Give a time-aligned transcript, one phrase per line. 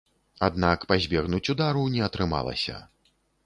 [0.47, 2.83] Аднак пазбегнуць удару не атрымалася.